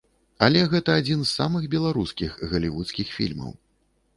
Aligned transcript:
Але 0.45 0.61
гэта 0.71 0.95
адзін 1.01 1.21
з 1.23 1.35
самых 1.41 1.67
беларускіх 1.75 2.41
галівудскіх 2.55 3.07
фільмаў. 3.19 3.53